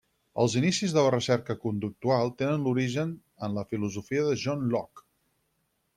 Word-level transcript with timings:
Els 0.43 0.53
inicis 0.61 0.95
de 0.95 1.03
la 1.07 1.11
recerca 1.15 1.57
conductual 1.65 2.33
tenen 2.41 2.65
l'origen 2.69 3.13
en 3.49 3.59
la 3.61 3.67
filosofia 3.75 4.25
de 4.31 4.35
John 4.45 4.69
Locke. 4.77 5.07